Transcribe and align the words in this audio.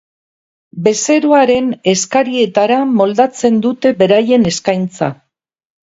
Bezeroaren 0.87 1.67
eskarietara 1.93 2.79
moldatzen 2.97 3.63
dute 3.67 3.93
beraien 4.03 4.53
eskaintza. 4.53 5.15